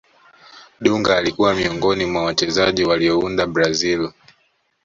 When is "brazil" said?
3.47-4.11